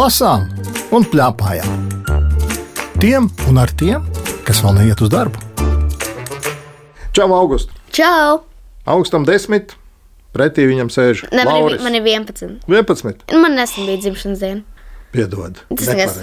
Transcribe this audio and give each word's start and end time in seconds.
lasām 0.00 0.46
un 0.96 1.04
plēpājām. 1.04 1.72
Tiem 3.02 3.26
un 3.50 3.58
ar 3.60 3.72
tiem, 3.76 4.06
kas 4.46 4.62
vēl 4.64 4.78
neiet 4.78 5.02
uz 5.04 5.10
darbu. 5.12 5.40
Čau, 7.16 7.26
August! 7.36 7.74
Čau! 7.92 8.38
Augstam 8.88 9.26
desmit, 9.28 9.74
pretī 10.32 10.64
viņam 10.70 10.88
sēž 10.94 11.26
Ne, 11.34 11.44
man, 11.44 11.66
ir, 11.68 11.82
man 11.84 11.98
ir 11.98 12.06
11. 12.06 12.62
11. 12.70 13.26
Man 13.36 13.58
nesen 13.58 13.90
bija 13.90 14.00
dzimšanas 14.06 14.40
diena. 14.40 14.86
Piedod. 15.12 15.60
Tas. 15.82 16.22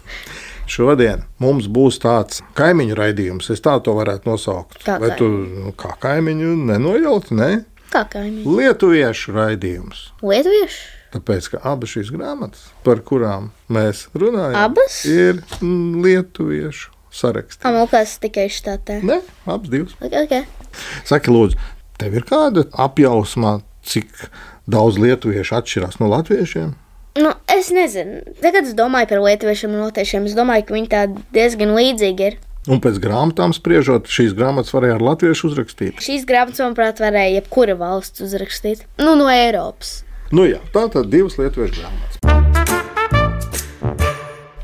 Šodien 0.68 1.28
mums 1.44 1.70
būs 1.70 2.01
tāds 2.01 2.42
kaimiņu 2.57 2.98
raidījums. 2.98 3.51
Es 3.54 3.62
tā 3.64 3.78
to 3.84 3.93
varētu 4.00 4.32
nosaukt. 4.32 4.82
Kā 4.87 4.98
Vai 5.04 5.14
tu 5.20 5.29
nu, 5.29 5.75
kā 5.78 5.93
kaimiņu 6.01 6.56
nenojauti? 6.71 7.37
Ne? 7.37 7.51
Kā 7.93 8.07
kaimiņi? 8.09 8.48
Lietuviešu 8.57 9.37
raidījums. 9.37 10.07
Lietuvieši? 10.25 10.86
Tāpēc, 11.18 11.48
ka 11.50 11.62
abas 11.66 11.96
šīs 11.96 12.12
grāmatas, 12.14 12.68
par 12.86 13.02
kurām 13.06 13.50
mēs 13.74 14.06
runājam, 14.14 14.57
Abas? 14.68 15.00
ir 15.10 15.40
lietuviešu 15.64 16.92
sarakstā. 17.18 17.66
Amalkās 17.66 18.18
tikai 18.21 18.46
štātē. 18.54 19.00
Ne, 19.07 19.24
abas 19.50 19.71
divas. 19.74 19.96
Okay, 19.98 20.28
okay. 20.28 20.46
Saki, 21.07 21.34
lūdzu, 21.34 21.57
tev 21.98 22.20
ir 22.20 22.28
kāda 22.30 22.68
apjausma, 22.86 23.57
cik 23.88 24.28
daudz 24.70 25.00
lietuviešu 25.02 25.57
atšķirās 25.57 25.98
no 26.04 26.12
latviešiem? 26.14 26.76
Nu, 27.18 27.32
es 27.50 27.71
nezinu. 27.74 28.21
Tagad 28.43 28.70
es 28.70 28.76
domāju 28.78 29.10
par 29.10 29.24
lietuviešiem 29.26 29.74
un 29.74 29.88
latviešiem. 29.88 30.28
Es 30.29 30.38
domāju, 30.38 30.68
ka 30.68 30.78
viņi 30.78 30.92
tādi 30.92 31.24
diezgan 31.34 31.74
līdzīgi 31.74 32.28
ir. 32.30 32.38
Un 32.70 32.81
pēc 32.84 33.00
grāmatām 33.02 33.56
spriežot, 33.56 34.09
šīs 34.12 34.36
grāmatas 34.38 34.76
varēja 34.76 35.00
ar 35.00 35.06
latviešu 35.08 35.50
uzrakstīt. 35.50 36.04
Šīs 36.04 36.28
grāmatas, 36.30 36.62
manuprāt, 36.62 37.02
varēja 37.02 37.40
jebkura 37.40 37.78
valsts 37.80 38.22
uzrakstīt. 38.28 38.84
Nu, 39.02 39.16
no 39.18 39.31
Eiropas. 39.31 40.04
Nu 40.28 40.44
jā, 40.44 40.58
tā 40.75 40.89
tad 40.92 41.08
divas 41.08 41.38
lietuviešu 41.39 41.80
grāmatas. 41.80 42.17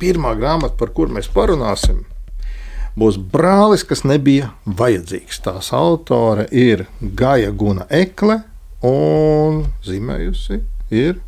Pirmā 0.01 0.33
grāmata, 0.35 0.75
par 0.75 0.89
kuru 0.91 1.15
mēs 1.15 1.29
parunāsim, 1.31 2.01
būs 2.99 3.15
brālis, 3.31 3.85
kas 3.87 4.03
nebija 4.03 4.49
vajadzīgs. 4.67 5.39
Tās 5.45 5.71
autore 5.71 6.49
ir 6.51 6.83
Gaja 6.99 7.53
Guna 7.55 7.87
Ekle 7.87 8.41
un 8.83 9.63
zīmējusi 9.87 10.59
ir 10.91 11.21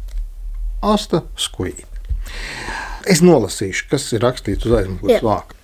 Asta 0.83 1.23
Skuīta. 1.39 1.87
Es 3.07 3.23
nolasīšu, 3.23 3.87
kas 3.87 4.09
ir 4.17 4.25
rakstīts 4.25 4.67
uz 4.67 4.75
aizmugures 4.81 5.23
vāka. 5.23 5.55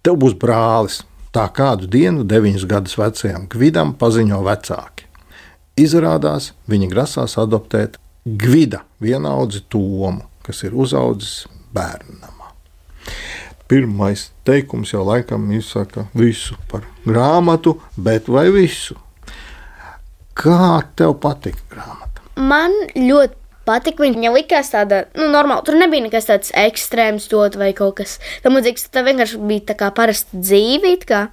Tev 0.00 0.16
būs 0.22 0.38
brālis. 0.40 1.02
Tā 1.36 1.44
kādu 1.52 1.84
dienu, 1.92 2.24
deviņus 2.24 2.64
gadus 2.64 2.96
vecajam 2.96 3.44
Gvidam, 3.52 3.92
paziņo 4.00 4.40
vecāki. 4.46 5.04
Izrādās, 5.76 6.54
viņi 6.64 6.88
grasās 6.88 7.36
adoptēt 7.36 7.98
Gvida 8.26 8.82
vienaudzi 8.98 9.60
Tomu, 9.70 10.24
kas 10.42 10.64
ir 10.66 10.74
uzaudzis 10.74 11.46
bērnamā. 11.74 12.50
Pirmais 13.70 14.28
teikums 14.46 14.90
jau 14.90 15.04
laikam 15.06 15.46
izsaka 15.54 16.08
visu 16.14 16.58
par 16.70 16.82
grāmatu, 17.06 17.76
bet 17.94 18.26
vai 18.26 18.48
visu? 18.54 18.98
Kā 20.34 20.82
tev 20.98 21.16
patika 21.22 21.62
grāmata? 21.70 22.24
Man 22.36 22.74
ļoti 22.98 23.46
patika. 23.66 24.04
Viņa 24.04 24.32
likās 24.34 24.70
tāda, 24.74 25.04
nu, 25.18 25.28
normāla. 25.34 25.64
Tur 25.66 25.78
nebija 25.78 26.06
nekas 26.06 26.28
tāds 26.30 26.50
ekstrēms, 26.56 27.28
dot 27.32 27.58
vai 27.58 27.72
kaut 27.76 27.98
kas 28.00 28.18
tamlīdzīgs. 28.46 28.88
Tā 28.94 29.04
vienkārši 29.06 29.42
bija 29.42 29.68
tā 29.72 29.78
kā 29.78 29.92
parasta 29.94 30.38
dzīve, 30.38 30.96
kā. 31.06 31.28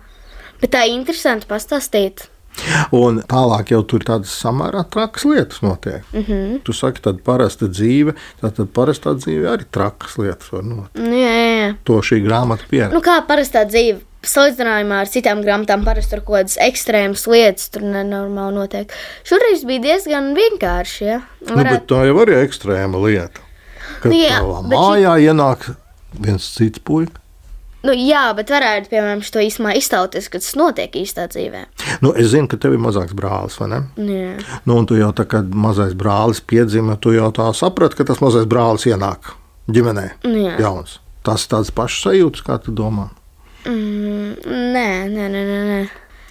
bet 0.62 0.74
tā 0.78 0.86
interesanti 0.90 1.50
pastāstīt. 1.50 2.28
Un 2.94 3.20
tālāk 3.30 3.74
jau 3.74 3.82
tur 3.88 4.04
tādas 4.06 4.34
samērā 4.44 4.84
trakas 4.94 5.26
lietas 5.28 5.62
notiek. 5.66 6.04
Mm 6.14 6.24
-hmm. 6.24 6.62
Tu 6.64 6.74
saki, 6.74 7.02
tāda 7.02 7.20
parasta 7.26 7.68
dzīve, 7.68 8.14
tad 8.42 8.60
parastā 8.74 9.16
dzīve 9.18 9.50
arī 9.50 9.66
trakas 9.72 10.18
lietas 10.18 10.52
var 10.52 10.64
notikt. 10.64 11.00
Nu, 11.00 11.16
jā, 11.16 11.34
jā, 11.34 11.68
jā. 11.68 11.76
To 11.84 11.94
šī 11.94 12.22
grāmata 12.28 12.68
pierāda. 12.72 12.94
Nu, 12.94 13.02
kā 13.02 13.22
parastā 13.28 13.66
dzīve. 13.68 14.00
Salīdzinājumā 14.24 15.00
ar 15.04 15.08
citām 15.12 15.42
grāmatām 15.44 15.84
parasti 15.84 16.16
tur 16.16 16.22
kaut 16.24 16.38
kādas 16.38 16.58
ekstrēmas 16.58 17.28
lietas 17.28 17.70
tur 17.70 17.82
nenormāli 17.82 18.56
notiek. 18.56 18.94
Šoreiz 19.24 19.66
bija 19.66 19.82
diezgan 19.82 20.34
vienkārši. 20.34 21.04
Ja? 21.04 21.22
Nu, 21.50 21.56
bet 21.56 21.88
tā 21.88 22.06
jau 22.08 22.22
ir 22.22 22.30
ekstrēma 22.30 23.04
lieta. 23.04 23.40
Kad 24.02 24.12
Nu, 24.12 24.18
jā, 24.18 24.40
mājā 24.64 25.18
ienāk 25.20 25.76
viens 26.14 26.48
cits 26.56 26.80
puika. 26.80 27.20
Nu, 27.84 27.92
jā, 27.92 28.30
bet 28.32 28.48
varētu, 28.54 28.88
piemēram, 28.94 29.22
to 29.28 29.42
īstenībā 29.44 29.74
iztauties, 29.76 30.30
kad 30.32 30.40
tas 30.40 30.54
notiek 30.56 30.94
īstā 30.96 31.26
dzīvē. 31.28 31.66
Nu, 32.02 32.14
es 32.18 32.32
zinu, 32.34 32.48
ka 32.50 32.58
tev 32.58 32.74
ir 32.74 32.82
mazāks 32.82 33.14
brālis, 33.18 33.60
vai 33.62 33.70
ne? 33.74 33.82
Jā, 34.00 34.60
Nu, 34.66 34.78
un 34.80 34.88
tu 34.90 34.98
jau 34.98 35.12
tā 35.16 35.26
kā 35.30 35.44
mazais 35.44 35.94
brālis 35.94 36.42
piedzima, 36.42 36.96
tu 36.98 37.14
jau 37.14 37.30
tā 37.36 37.50
saprati, 37.54 38.00
ka 38.00 38.08
tas 38.10 38.22
mazais 38.24 38.48
brālis 38.50 38.88
ienāk 38.90 39.34
ģimenē. 39.70 40.08
Jā. 40.26 40.56
Jauns. 40.64 41.00
Tas 41.24 41.46
tāds 41.48 41.72
pašs 41.72 42.02
sajūta, 42.08 42.44
kā 42.48 42.58
tu 42.64 42.72
domā. 42.76 43.10
mm, 43.66 44.40
nē, 44.48 44.88
nē, 45.12 45.28
nē. 45.32 45.44
nē, 45.52 45.60
nē. 45.70 45.84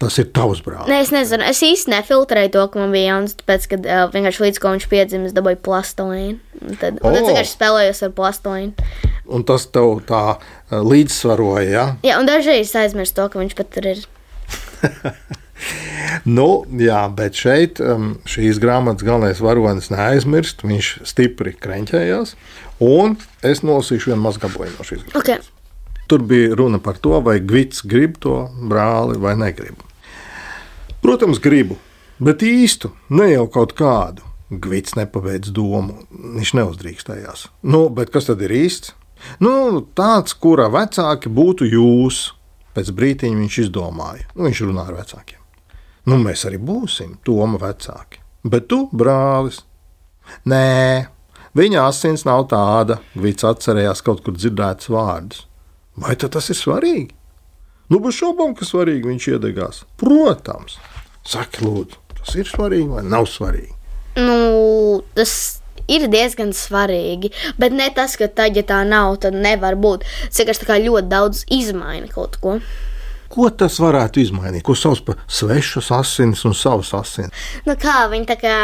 Tas 0.03 0.17
ir 0.19 0.27
tavs 0.35 0.59
brālis. 0.67 0.89
Nē, 0.91 0.97
es 1.05 1.13
nezinu. 1.15 1.45
Es 1.47 1.61
īsti 1.63 1.93
nefiltrēju 1.93 2.51
to, 2.57 2.65
ka 2.73 2.81
man 2.81 2.91
bija 2.91 3.13
jauns. 3.13 3.37
Tāpēc, 3.39 3.69
kad 3.71 3.85
uh, 3.87 4.01
vienkārši 4.11 4.43
līdz 4.43 4.59
ko 4.59 4.73
viņš 4.75 4.87
piedzima, 4.91 5.29
es 5.31 5.37
dabūju 5.37 5.61
plastelīnu. 5.63 6.41
Un 6.59 6.81
Tad, 6.81 6.99
un 6.99 7.15
tad 7.15 7.29
vienkārši 7.29 7.55
spēlējos 7.55 8.03
ar 8.09 8.11
plastelīnu. 8.17 8.89
Un 9.33 9.45
tas 9.47 9.69
tev 9.71 10.01
tā 10.09 10.25
eh, 10.35 10.81
līdzsvaroja. 10.83 11.69
Ja? 11.71 11.85
Jā, 12.03 12.19
un 12.19 12.27
dažreiz 12.27 12.75
aizmirstu 12.75 13.21
to, 13.23 13.29
ka 13.31 13.39
viņš 13.39 13.55
pat 13.61 13.71
tur 13.77 13.87
ir. 13.93 14.03
Nu, 16.25 16.65
jā, 16.79 17.01
bet 17.17 17.39
šeit 17.39 17.81
um, 17.83 18.13
šīs 18.29 18.61
grāmatas 18.63 19.07
galvenais 19.07 19.41
varonis 19.43 19.91
neaizmirst. 19.93 20.63
Viņš 20.67 20.91
stipri 21.09 21.55
krenķējās. 21.57 22.37
Un 22.85 23.17
es 23.47 23.63
nolasīšu 23.67 24.13
vienu 24.13 24.23
mazgabojumu 24.27 24.79
no 24.79 24.87
šīs 24.87 25.07
grāmatas. 25.07 25.23
Okay. 25.23 26.07
Tur 26.11 26.23
bija 26.29 26.57
runa 26.59 26.79
par 26.83 26.99
to, 27.01 27.17
vai 27.25 27.39
Gvits 27.41 27.85
grib 27.89 28.19
to 28.23 28.37
brāli 28.69 29.19
vai 29.23 29.35
negrib. 29.41 29.81
Protams, 31.03 31.41
gribu, 31.43 31.79
bet 32.23 32.45
īstu, 32.47 32.93
ne 33.11 33.33
jau 33.33 33.49
kaut 33.51 33.75
kādu. 33.79 34.27
Gvits 34.53 34.99
nepabeidz 34.99 35.49
domu, 35.57 36.03
viņš 36.13 36.53
neuzdrīkstējās. 36.59 37.47
Nu, 37.65 37.87
bet 37.89 38.13
kas 38.13 38.29
tad 38.29 38.43
ir 38.45 38.53
īsts? 38.53 38.93
Nu, 39.41 39.81
tāds, 39.97 40.37
kura 40.37 40.69
vecāki 40.69 41.33
būtu 41.33 41.71
jūs. 41.73 42.27
Pēc 42.77 42.93
brīdiņa 42.97 43.41
viņš 43.41 43.59
izdomāja, 43.67 44.29
nu, 44.37 44.47
viņš 44.49 44.63
runā 44.69 44.87
ar 44.89 45.01
vecākiem. 45.01 45.42
Nu, 46.09 46.19
mēs 46.19 46.47
arī 46.49 46.59
būsim 46.59 47.17
Toma 47.27 47.61
vecāki. 47.63 48.21
Bet 48.43 48.67
tu, 48.71 48.89
brālis, 48.91 49.61
nē, 50.51 51.07
viņa 51.55 51.87
asins 51.87 52.27
nav 52.27 52.49
tāda. 52.51 52.99
Gvits 53.15 53.47
atcerējās 53.47 54.03
kaut 54.03 54.25
kur 54.27 54.35
dzirdētus 54.35 54.91
vārdus. 54.91 55.47
Vai 56.03 56.17
tas 56.17 56.51
ir 56.51 56.59
svarīgi? 56.59 57.13
Nu, 57.93 58.01
bez 58.01 58.17
šaubām, 58.17 58.55
ka 58.57 58.67
svarīgi 58.67 59.11
viņš 59.11 59.29
iedegās. 59.35 59.83
Protams, 60.01 60.79
saki, 61.29 61.63
lūdzu, 61.67 61.99
tas 62.19 62.37
ir 62.41 62.49
svarīgi 62.49 62.89
vai 62.89 63.03
nav 63.05 63.29
svarīgi. 63.29 63.75
Nu, 64.17 65.03
tas 65.15 65.35
ir 65.93 66.09
diezgan 66.13 66.55
svarīgi. 66.57 67.33
Bet 67.61 67.75
ne 67.77 67.91
tas, 67.95 68.17
ka 68.19 68.31
tā, 68.33 68.49
ja 68.55 68.65
tā 68.67 68.83
nav, 68.89 69.19
tad 69.23 69.37
nevar 69.37 69.77
būt. 69.81 70.07
Tas 70.29 70.41
vienkārši 70.43 70.65
tā 70.65 70.71
kā 70.71 70.79
ļoti 70.83 71.13
daudz 71.13 71.45
izmaina 71.53 72.09
kaut 72.13 72.39
ko. 72.43 72.59
Ko 73.33 73.49
tas 73.49 73.79
varētu 73.81 74.21
izmainīt? 74.21 74.65
Ko 74.67 74.75
sauc 74.77 75.01
par 75.07 75.17
svešas 75.27 75.89
asinis 75.97 76.45
un 76.49 76.53
savas 76.57 76.93
asinis? 76.99 77.33
Nu, 77.65 77.77
kā 77.81 78.05
viņi 78.13 78.29
tā 78.29 78.37
kā 78.41 78.57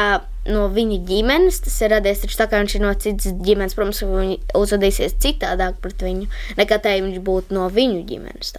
no 0.53 0.67
viņa 0.73 1.01
ģimenes, 1.09 1.63
tas 1.65 1.81
ir 1.85 1.93
radies 1.97 2.21
taču 2.25 2.37
tā, 2.41 2.47
kā 2.53 2.61
viņš 2.63 2.77
ir 2.79 2.85
no 2.85 2.93
citas 3.01 3.33
ģimenes. 3.45 3.77
Protams, 3.79 4.05
viņi 4.05 4.39
uzvedīsies 4.59 5.17
citādāk 5.25 5.81
pret 5.85 6.05
viņu, 6.05 6.29
nekā 6.61 6.81
tā, 6.85 6.97
viņš 7.01 7.21
būtu 7.25 7.57
no 7.57 7.69
viņu 7.73 8.05
ģimenes. 8.09 8.55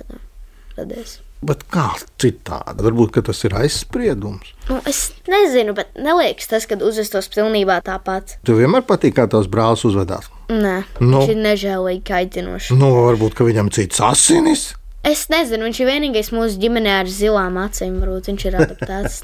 Radies. 0.78 1.20
Bet 1.40 1.62
kā 1.72 1.86
citādi? 2.20 2.84
Varbūt 2.84 3.22
tas 3.24 3.44
ir 3.48 3.54
aizspriedums. 3.56 4.50
Nu, 4.68 4.82
es 4.90 5.14
nezinu, 5.30 5.72
bet 5.78 5.94
neliekas 5.96 6.50
tas, 6.52 6.66
ka 6.68 6.76
uzvestos 6.84 7.30
pilnībā 7.32 7.78
tāpat. 7.86 8.36
Tev 8.44 8.60
vienmēr 8.60 8.84
patīk, 8.88 9.16
kā 9.16 9.28
tavs 9.32 9.48
brālis 9.48 9.86
uzvedās. 9.88 10.28
Nē, 10.50 10.84
Nu. 11.00 11.22
viņš 11.22 11.32
ir 11.32 11.40
nežēlīgi 11.46 12.04
kaitinošs. 12.10 12.74
Nu, 12.76 12.92
varbūt 13.08 13.38
ka 13.40 13.48
viņam 13.48 13.72
cits 13.72 14.02
asinis. 14.04 14.74
Es 15.08 15.28
nezinu, 15.32 15.64
viņš 15.70 15.80
ir 15.80 15.88
vienīgais 15.88 16.30
mūsu 16.36 16.60
ģimenē 16.60 16.98
ar 17.02 17.08
zilām 17.10 17.56
acīm. 17.62 18.02
Varbūt 18.04 18.28
viņš 18.34 18.46
ir 18.50 18.58
adaptēts. 18.60 19.22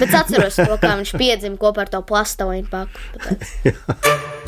Bet 0.00 0.08
es 0.08 0.16
atceros 0.18 0.58
to, 0.58 0.78
kā 0.82 0.96
viņš 0.98 1.14
piedzima 1.20 1.60
kopā 1.60 1.86
ar 1.86 1.92
to 1.94 2.02
plastelīnu 2.02 2.68
paku. 2.72 2.98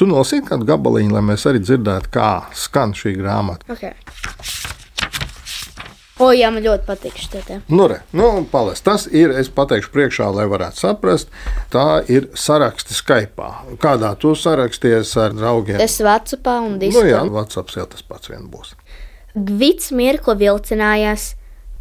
Tu 0.00 0.06
nolasīji 0.08 0.46
kādu 0.48 0.64
gabaliņu, 0.64 1.12
lai 1.12 1.20
mēs 1.20 1.42
arī 1.44 1.58
dzirdētu, 1.60 2.08
kā 2.14 2.28
skan 2.56 2.94
šī 2.96 3.10
grāmata. 3.18 3.66
Okay. 3.68 3.92
O, 6.20 6.30
jā, 6.32 6.48
man 6.52 6.64
ļoti 6.64 6.86
patīk 6.88 7.18
šī 7.20 7.42
te. 7.44 7.58
Nu, 7.68 7.84
re, 7.88 7.98
nu, 8.16 8.30
palas. 8.48 8.80
Tas 8.84 9.04
ir, 9.12 9.34
es 9.36 9.48
pateikšu 9.52 9.92
priekšā, 9.92 10.30
lai 10.32 10.46
varētu 10.48 10.80
saprast, 10.86 11.28
tā 11.72 11.84
ir 12.12 12.30
saraksti 12.32 12.96
Skype. 12.96 13.50
Kādā 13.80 14.14
tu 14.20 14.32
saraksties 14.36 15.12
ar 15.20 15.36
draugiem? 15.36 15.76
Es 15.84 16.00
Vācijā 16.00 16.56
un 16.64 16.78
Nu, 16.78 16.80
Discord. 16.80 17.12
jā, 17.12 17.20
WhatsApp 17.36 17.76
jau 17.76 17.84
tas 17.92 18.00
pats 18.00 18.32
vien 18.32 18.48
būs. 18.48 18.72
Gvits 19.34 19.92
mirkli 19.94 20.36
vilcinājās. 20.44 21.34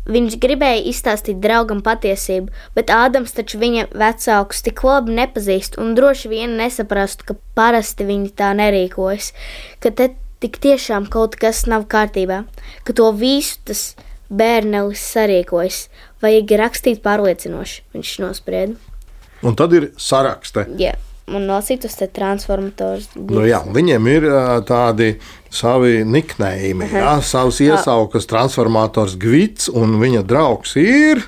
Viņš 0.09 0.37
gribēja 0.41 0.81
izstāstīt 0.89 1.37
draugam 1.43 1.83
patiesību, 1.85 2.49
bet 2.73 2.89
Ādams 2.89 3.35
taču 3.35 3.59
viņa 3.61 3.89
vecākus 3.93 4.63
tik 4.65 4.81
labi 4.87 5.13
nepazīst 5.19 5.77
un 5.77 5.91
droši 5.97 6.31
vien 6.31 6.55
nesaprastu, 6.57 7.27
ka 7.27 7.35
parasti 7.57 8.07
viņi 8.07 8.31
tā 8.39 8.49
nerīkojas, 8.57 9.33
ka 9.83 9.91
te 9.93 10.09
tik 10.41 10.57
tiešām 10.63 11.09
kaut 11.13 11.37
kas 11.37 11.65
nav 11.69 11.85
kārtībā, 11.91 12.41
ka 12.87 12.95
to 12.95 13.11
visu 13.13 13.59
tas 13.69 13.83
bērnelis 14.29 15.03
sarīkojas. 15.13 15.83
Vajag 16.23 16.55
rakstīt 16.63 17.03
pārliecinoši, 17.05 17.83
viņš 17.93 18.15
nosprieda. 18.23 18.79
Un 19.45 19.55
tad 19.59 19.75
ir 19.77 19.91
sarakste. 19.99 20.65
Jā. 20.79 20.95
Un 21.29 21.45
nosītus 21.45 21.97
te 21.99 22.07
transformators. 22.09 23.09
Nu, 23.15 23.43
jā, 23.45 23.59
viņiem 23.75 24.07
ir 24.09 24.29
tādi 24.69 25.11
savi 25.53 26.01
niknējumi, 26.05 26.87
jā, 26.93 27.17
savas 27.25 27.59
iesaukas, 27.61 28.25
transformators 28.29 29.17
Gvits, 29.19 29.69
un 29.69 29.99
viņa 30.01 30.23
draugs 30.25 30.73
ir 30.81 31.27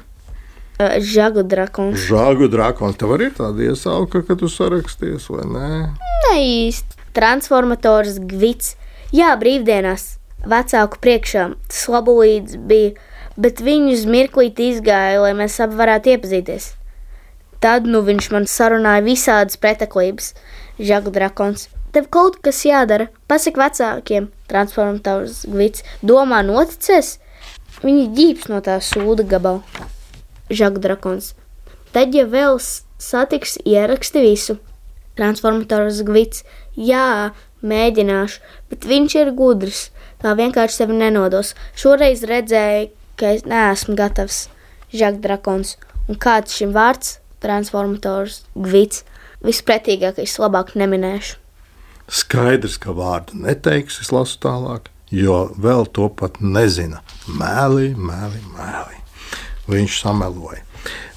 Uh, 0.81 0.97
Žagu 0.97 1.43
drakons. 1.45 1.99
Žāgu 2.09 2.47
drakons. 2.49 2.97
Tev 2.97 3.13
arī 3.13 3.27
ir 3.29 3.35
tāda 3.37 3.67
iesauka, 3.69 4.23
ka 4.25 4.37
tu 4.39 4.49
saraksties, 4.49 5.27
vai 5.29 5.45
ne? 5.45 5.69
Ne 6.25 6.35
īsti. 6.41 6.97
Transformators 7.13 8.17
Gvits. 8.31 8.75
Jā, 9.13 9.35
brīvdienās. 9.37 10.15
Vecāku 10.47 10.97
priekšā. 11.03 11.43
Tas 11.69 11.83
labulīdz 11.91 12.57
bija, 12.65 12.95
bet 13.37 13.61
viņus 13.61 14.07
mirklīt 14.09 14.61
izgāja, 14.71 15.21
lai 15.21 15.35
mēs 15.37 15.59
abi 15.61 15.77
varētu 15.77 16.15
iepazīties. 16.15 16.71
Tad 17.61 17.85
nu 17.85 18.01
viņš 18.01 18.31
man 18.33 18.47
sarunāja 18.49 19.05
visādas 19.05 19.59
preteklības. 19.61 20.33
Žagu 20.81 21.13
drakons. 21.13 21.67
Tev 21.91 22.07
kaut 22.09 22.39
kas 22.41 22.63
jādara. 22.65 23.09
Pasaki 23.27 23.59
vecākiem, 23.59 24.29
transformators 24.47 25.43
Gvits. 25.51 25.83
Domā, 26.01 26.39
noticēs? 26.47 27.17
Viņi 27.83 28.05
ģīps 28.15 28.47
no 28.51 28.61
tā 28.63 28.77
sūda 28.83 29.25
gabala. 29.27 29.89
Žagdrakons. 30.51 31.31
Tad, 31.95 32.15
ja 32.15 32.25
vēl 32.27 32.59
satiks, 32.61 33.57
ieraksti 33.67 34.23
visu. 34.23 34.57
Transformators 35.19 36.01
Gvits. 36.07 36.45
Jā, 36.75 37.31
mēģināšu, 37.61 38.41
bet 38.71 38.87
viņš 38.87 39.17
ir 39.21 39.33
gudrs. 39.37 39.89
Tā 40.21 40.35
vienkārši 40.37 40.81
sevi 40.81 40.97
nenodos. 40.99 41.55
Šoreiz 41.75 42.23
redzēju, 42.29 42.91
ka 43.19 43.35
es 43.35 43.43
neesmu 43.47 43.97
gatavs. 43.99 44.45
Žagdrakons. 44.95 45.75
Un 46.07 46.19
kāds 46.21 46.55
šim 46.55 46.75
vārds? 46.75 47.17
Transformators 47.41 48.43
Gvits. 48.55 49.05
Vispretīgākais, 49.41 50.35
labāk 50.37 50.75
neminēšu. 50.77 51.39
Skaidrs, 52.11 52.75
ka 52.81 52.93
vārdu 52.93 53.39
neteiks, 53.41 54.01
es 54.03 54.11
lasu 54.13 54.37
tālāk, 54.43 54.91
jo 55.09 55.47
vēl 55.57 55.87
to 55.95 56.09
pat 56.13 56.37
nezina. 56.43 57.01
Mēli, 57.25 57.93
mēli, 57.97 58.41
mēli. 58.53 58.99
Viņš 59.71 59.97
sameloja. 60.03 60.61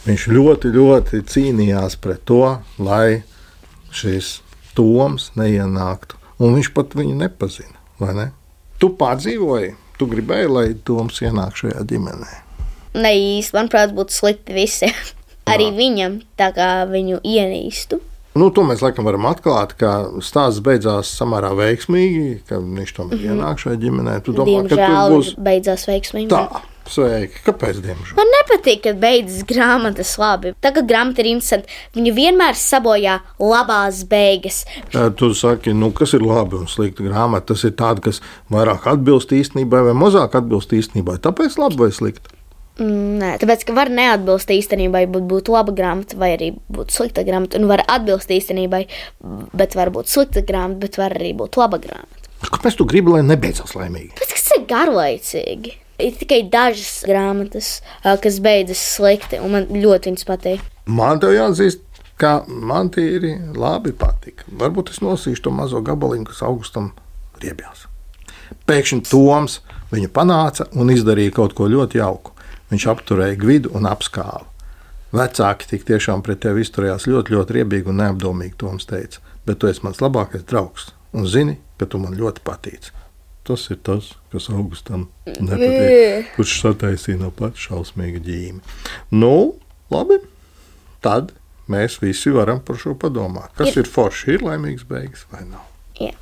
Viņš 0.05 0.27
ļoti, 0.33 0.71
ļoti 0.73 1.21
cīnījās 1.29 1.97
pret 2.01 2.25
to, 2.29 2.43
lai 2.79 3.25
šis 3.95 4.39
toms 4.77 5.31
neienāktu. 5.39 6.19
Un 6.43 6.57
viņš 6.59 6.71
pat 6.77 6.97
viņu 6.99 7.17
nepazina. 7.19 7.81
Ne? 8.05 8.29
Tu 8.83 8.91
pārdzīvoji, 9.01 9.75
tu 9.99 10.09
gribēji, 10.11 10.51
lai 10.51 10.67
toms 10.87 11.21
ienāk 11.25 11.57
šajā 11.61 11.85
ģimenē. 11.89 12.31
Ne 13.01 13.13
īsti, 13.19 13.57
manuprāt, 13.57 13.95
būtu 13.97 14.15
slikti 14.15 14.57
visiem. 14.57 14.95
Arī 15.51 15.71
viņam, 15.77 16.19
tā 16.41 16.51
kā 16.57 16.71
viņu 16.89 17.21
ienīstu. 17.21 18.01
Nu, 18.35 18.49
to 18.51 18.65
mēs 18.67 18.81
laikam 18.83 19.07
varam 19.07 19.29
atklāt, 19.31 19.77
ka 19.79 19.91
stāsts 20.25 20.63
beidzās 20.65 21.13
samērā 21.21 21.53
veiksmīgi, 21.55 22.41
ka 22.49 22.59
viņš 22.59 22.95
tomēr 22.97 23.15
mm 23.15 23.21
-hmm. 23.21 23.35
ienāk 23.37 23.61
šajā 23.63 23.79
ģimenē. 23.85 24.15
Tu 24.27 24.33
domā, 24.35 24.63
ka 24.67 24.75
Diemžēl 24.75 24.95
tas 24.95 25.13
būs 25.13 25.35
beidzās 25.39 25.87
veiksmīgi. 25.91 26.31
tā. 26.33 26.63
Sveiki, 26.85 27.41
kāpēc? 27.47 27.79
Diemžēl. 27.81 28.17
Man 28.19 28.29
nepatīk, 28.29 28.83
kad 28.85 28.99
beidzas 29.01 29.47
grāmatas 29.49 30.11
labi. 30.21 30.53
Tagad 30.61 30.85
grāmata 30.91 31.23
ir 31.23 31.31
interesanta. 31.31 31.71
Viņa 31.97 32.13
vienmēr 32.13 32.59
sabojā 32.61 33.21
labās 33.41 34.03
beigas. 34.09 34.65
Tu 35.17 35.31
saki, 35.35 35.73
nu, 35.73 35.93
kas 35.97 36.13
ir 36.13 36.27
labi 36.27 36.61
un 36.61 36.69
slikti 36.69 37.07
grāmata. 37.07 37.55
Tas 37.55 37.65
ir 37.65 37.73
tāds, 37.79 38.05
kas 38.05 38.21
vairāk 38.53 38.85
atbilst 38.91 39.33
īstenībai 39.33 39.81
vai 39.89 39.97
mazāk 39.97 40.37
atbilst 40.37 40.77
īstenībai. 40.77 41.17
Tāpēc 41.25 41.57
labi 41.63 41.87
vai 41.87 41.91
slikti. 41.95 42.29
Mm, 42.81 43.21
Nē, 43.21 43.31
tāpēc, 43.39 43.63
ka 43.69 43.75
var 43.77 43.91
neatbilst 43.95 44.51
īstenībai, 44.51 45.05
būt, 45.11 45.29
būt 45.31 45.51
laba 45.55 45.75
grāmata, 45.77 46.19
vai 46.19 46.33
arī 46.35 46.51
būt 46.75 46.91
slikta 46.95 47.23
grāmata. 47.27 47.61
Un 47.61 47.69
var 47.71 47.85
atbilst 47.87 48.33
īstenībai, 48.35 48.83
bet 49.55 49.77
var 49.79 49.93
būt 49.95 50.11
slikta 50.11 50.43
grāmata, 50.47 50.81
bet 50.83 50.99
var 50.99 51.15
arī 51.15 51.31
būt 51.39 51.61
laba 51.61 51.79
grāmata. 51.83 52.25
Kāpēc 52.45 52.77
tu 52.77 52.87
gribi, 52.89 53.15
lai 53.15 53.23
nebeidzas 53.25 53.77
laimīgi? 53.79 54.17
Pēc 54.19 54.35
kas 54.35 54.51
ir 54.57 54.67
garlaicīgi? 54.69 55.79
Ir 56.03 56.17
tikai 56.19 56.41
dažas 56.51 57.05
grāmatas, 57.07 57.71
kas 58.03 58.41
beidzas 58.43 58.83
slikti, 58.97 59.39
un 59.39 59.55
man 59.55 59.71
ļoti 59.71 60.11
viņas 60.11 60.27
patīk. 60.27 60.67
Man 60.91 61.23
te 61.23 61.31
jāatzīst, 61.31 61.85
ka 62.19 62.41
man 62.49 62.91
tīri 62.95 63.37
labi 63.55 63.95
patika. 63.97 64.47
Varbūt 64.51 64.91
es 64.91 65.01
nosīšu 65.05 65.47
to 65.47 65.55
mazo 65.55 65.79
gabaliņu, 65.87 66.27
kas 66.33 66.43
augustam 66.47 66.91
riebjās. 67.43 67.87
Pēkšņi 68.69 69.07
Toms 69.07 69.61
viņu 69.95 70.11
panāca 70.15 70.67
un 70.75 70.91
izdarīja 70.91 71.39
kaut 71.39 71.55
ko 71.57 71.71
ļoti 71.71 72.03
jauku. 72.03 72.34
Viņš 72.73 72.89
apturēja 72.91 73.39
gvidu 73.41 73.73
un 73.77 73.89
apskāva. 73.91 74.47
Vecāki 75.15 75.69
tik 75.71 75.85
tiešām 75.87 76.25
pret 76.27 76.41
tevi 76.43 76.65
izturējās 76.65 77.07
ļoti, 77.07 77.37
ļoti 77.37 77.57
riebīgi 77.59 77.91
un 77.93 78.01
neapdomīgi. 78.03 78.57
Toms 78.59 78.89
teica, 78.91 79.23
bet 79.47 79.61
tu 79.63 79.71
esi 79.71 79.85
mans 79.87 80.03
labākais 80.03 80.47
draugs 80.51 80.91
un 81.15 81.29
zini, 81.31 81.59
ka 81.79 81.87
tu 81.87 82.01
man 82.03 82.17
ļoti 82.19 82.43
patīc. 82.47 82.91
Tas 83.45 83.67
ir 83.71 83.79
tas, 83.85 84.15
kas 84.33 84.49
augustam 84.51 85.07
nepatīk. 85.29 86.33
Kurš 86.35 86.57
sataisīja 86.63 87.21
no 87.21 87.31
pats 87.37 87.69
šausmīga 87.69 88.23
ģīmi. 88.25 88.63
Nu, 89.15 89.55
labi. 89.93 90.19
Tad 91.05 91.35
mēs 91.71 92.01
visi 92.01 92.33
varam 92.33 92.63
par 92.65 92.81
šo 92.81 92.97
padomāt. 92.99 93.53
Kas 93.59 93.75
ir, 93.77 93.85
ir 93.85 93.93
forši, 93.93 94.39
ir 94.39 94.47
laimīgs 94.49 94.89
beigas 94.89 95.27
vai 95.31 95.45
nav? 95.45 95.69
Jā. 96.01 96.15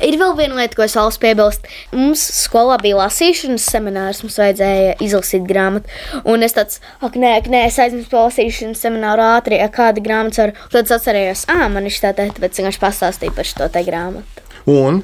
Ir 0.00 0.16
vēl 0.20 0.32
viena 0.38 0.56
lieta, 0.56 0.76
ko 0.78 0.84
es 0.86 0.94
vēlos 0.96 1.18
piebilst. 1.20 1.66
Mums 1.92 2.22
skolā 2.40 2.78
bija 2.80 2.96
lasīšanas 3.02 3.66
seminārs, 3.68 4.22
mums 4.24 4.38
vajadzēja 4.40 4.94
izlasīt 5.04 5.44
grāmatu. 5.48 5.90
Un 6.24 6.46
es 6.46 6.56
tāds, 6.56 6.80
ak, 7.04 7.18
nē, 7.20 7.34
ak, 7.42 7.50
nē 7.52 7.66
es 7.68 7.78
aizmirsu 7.82 8.08
par 8.12 8.28
lasīšanas 8.28 8.80
semināru 8.80 9.26
ātri, 9.26 9.58
ja 9.60 9.68
kāda 9.72 10.00
grāmata 10.04 10.46
var. 10.46 10.54
Tad 10.72 10.88
es 10.88 10.94
atcerējos, 10.96 11.44
ah, 11.52 11.66
man 11.72 11.88
ir 11.88 11.98
tā 12.00 12.14
teikt, 12.16 12.40
bet 12.40 12.56
vienkārši 12.56 12.82
pastāstīja 12.82 13.36
par 13.36 13.50
šo 13.50 13.68
te 13.72 13.84
grāmatu. 13.86 14.46
Un, 14.70 15.02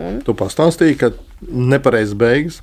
un? 0.00 0.18
tu 0.26 0.34
pastāstīji, 0.38 0.98
ka 0.98 1.12
nepareizs 1.46 2.16
beigas? 2.18 2.60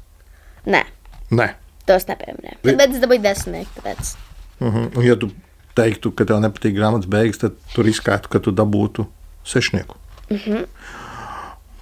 Nē, 0.68 0.84
Nē. 1.32 1.54
tos 1.88 2.08
nepieminēju. 2.10 2.60
Bet 2.68 2.90
es 2.90 3.00
dabūju 3.04 3.24
desmitnieku, 3.24 3.80
tāpēc. 3.80 4.16
Uh 4.62 4.76
-huh. 4.76 5.04
Ja 5.08 5.16
tu 5.16 5.32
teiktu, 5.76 6.12
ka 6.12 6.28
tev 6.28 6.42
nepatīk 6.44 6.76
grāmatas 6.76 7.10
beigas, 7.10 7.40
tad 7.42 7.56
tu 7.74 7.84
riskētu, 7.86 8.30
ka 8.30 8.40
tu 8.40 8.52
dabūtu 8.52 9.08
sešnieku. 9.44 9.96
Uh 10.30 10.38
-huh. 10.38 10.68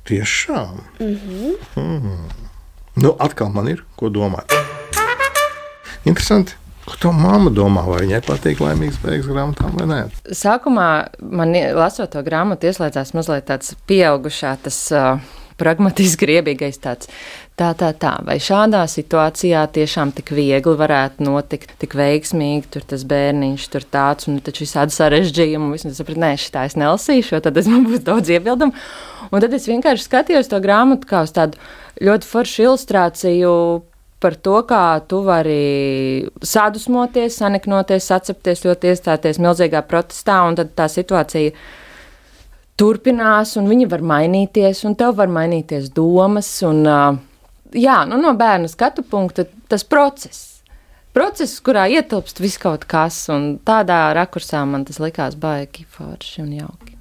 Tiešām. 0.09 0.79
-huh. 0.99 1.53
mm. 1.75 2.29
Nu, 2.95 3.15
atkal 3.19 3.49
man 3.49 3.67
ir 3.67 3.83
ko 3.95 4.09
domāt. 4.09 4.53
Interesanti. 6.05 6.55
Ko 6.85 6.95
tā 6.97 7.11
mamma 7.13 7.51
domā? 7.53 7.83
Vai 7.85 7.99
viņai 8.01 8.21
patīk 8.25 8.61
laimīgs 8.63 8.97
beigas 9.03 9.27
grāmatām 9.29 9.75
vai 9.77 9.85
nē? 9.85 9.99
Sākumā 10.33 10.87
man 11.21 11.53
lasot 11.77 12.09
to 12.09 12.23
grāmatu, 12.25 12.65
ieslēdzās 12.65 13.13
mazliet 13.13 13.45
tāds 13.45 13.75
pieaugušā, 13.85 14.55
tas 14.63 14.79
uh, 14.91 15.21
pragmatiski 15.59 16.25
griebīgais 16.25 16.79
tāds. 16.81 17.09
Tā, 17.59 17.73
tā, 17.75 17.89
tā. 17.99 18.13
Vai 18.23 18.37
šādā 18.39 18.85
situācijā 18.87 19.65
tiešām 19.75 20.13
tik 20.15 20.31
viegli 20.31 20.75
varētu 20.79 21.25
notikt, 21.27 21.73
tik 21.81 21.97
veiksmīgi, 21.99 22.69
tur 22.71 22.85
tas 22.87 23.03
bērniņš, 23.09 23.65
tur 23.73 23.83
tāds, 23.83 24.29
un 24.31 24.39
taču 24.43 24.63
visādi 24.63 24.95
sarežģījumi, 24.95 25.67
un 25.67 25.75
es 25.75 25.99
sapratu, 25.99 26.23
nē, 26.23 26.31
šitā 26.39 26.63
es 26.69 26.77
nelasīšu, 26.79 27.41
tad 27.43 27.59
es 27.59 27.67
man 27.71 27.83
būs 27.89 28.05
daudz 28.07 28.31
iebildumu. 28.31 28.75
Un 29.29 29.43
tad 29.43 29.53
es 29.53 29.67
vienkārši 29.69 30.07
skatījos 30.07 30.49
to 30.49 30.61
grāmatu 30.63 31.09
kā 31.09 31.25
uz 31.27 31.35
tādu 31.35 31.59
ļoti 31.99 32.31
foršu 32.31 32.65
ilustrāciju 32.69 33.53
par 34.19 34.35
to, 34.35 34.55
kā 34.67 34.99
tu 35.07 35.21
vari 35.27 36.27
sadusmoties, 36.43 37.39
saniknoties, 37.39 38.07
sacepties, 38.11 38.65
ļoti 38.67 38.91
iestāties 38.93 39.39
milzīgā 39.39 39.83
protestā, 39.87 40.41
un 40.47 40.59
tad 40.59 40.73
tā 40.79 40.89
situācija 40.91 41.55
turpinās, 42.79 43.55
un 43.59 43.67
viņi 43.69 43.89
var 43.91 44.03
mainīties, 44.05 44.85
un 44.87 44.95
tev 44.99 45.17
var 45.19 45.31
mainīties 45.31 45.91
domas. 45.95 46.51
Un, 46.65 46.85
jā, 47.75 47.97
nu, 48.09 48.19
no 48.21 48.35
bērna 48.39 48.71
skatu 48.71 49.03
punkta 49.03 49.47
tas 49.69 49.83
process. 49.83 50.45
Process, 51.15 51.57
kurā 51.65 51.87
ietilpst 51.89 52.39
viss 52.39 52.61
kaut 52.61 52.85
kas, 52.87 53.25
un 53.33 53.57
tādā 53.65 54.07
rakursā 54.15 54.61
man 54.69 54.85
tas 54.87 55.01
likās 55.01 55.35
baigi 55.35 55.87
forši 55.89 56.45
un 56.45 56.55
jauki. 56.61 56.95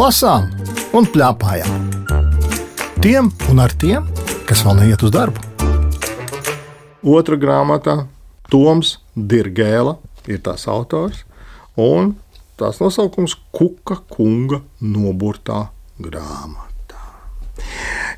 Lasām 0.00 0.59
un 0.96 1.06
plēpājām. 1.06 1.84
Tiem 3.00 3.30
un 3.50 3.62
ar 3.62 3.72
tiem, 3.78 4.06
kas 4.48 4.64
vēl 4.66 4.80
neiet 4.82 5.02
uz 5.06 5.12
darbu. 5.14 5.42
Otra 7.06 7.38
grāmata 7.40 8.04
Toms 8.50 8.98
Dirgēla 9.14 9.96
ir 10.28 10.40
tās 10.44 10.66
autors, 10.68 11.22
un 11.78 12.14
tās 12.60 12.80
nosaukums 12.82 13.38
Kuka 13.54 14.00
kunga 14.10 14.60
noburtā 14.82 15.68
grāmatā. 16.02 16.98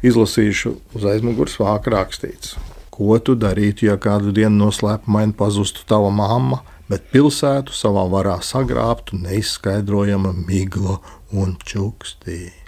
Izlasīšu 0.03 0.75
uz 0.97 1.07
aizmugures 1.13 1.59
vāka 1.61 1.93
rakstīts. 1.95 2.57
Ko 2.93 3.17
tu 3.25 3.37
darītu, 3.39 3.87
ja 3.89 3.99
kādu 4.01 4.33
dienu 4.35 4.67
noslēpumaini 4.67 5.37
pazustu 5.37 5.85
tava 5.89 6.11
mamma, 6.13 6.63
bet 6.91 7.07
pilsētu 7.13 7.73
savā 7.77 8.03
varā 8.11 8.41
sagrābtu 8.45 9.21
neizskaidrojama 9.23 10.35
migla 10.43 10.99
un 11.33 11.55
čukstī? 11.65 12.62